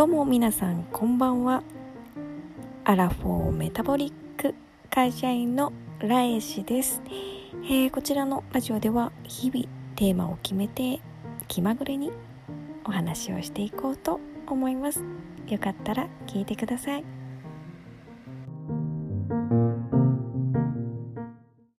[0.00, 1.62] どうも皆さんこんばんは。
[2.84, 4.54] アラフォーメタボリック
[4.88, 7.02] 会社員のラエシです、
[7.64, 9.66] えー、こちらのラジオでは日々
[9.96, 11.00] テーマを決めて
[11.48, 12.12] 気まぐれに
[12.86, 15.04] お話をしていこうと思います。
[15.46, 17.19] よかったら聞いてください。